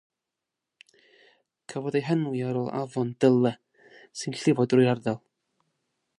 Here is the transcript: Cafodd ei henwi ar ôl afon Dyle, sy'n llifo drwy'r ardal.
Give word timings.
Cafodd 1.73 1.97
ei 1.99 2.03
henwi 2.07 2.41
ar 2.47 2.59
ôl 2.63 2.73
afon 2.81 3.13
Dyle, 3.27 3.53
sy'n 4.23 4.41
llifo 4.41 4.69
drwy'r 4.73 4.93
ardal. 4.97 5.23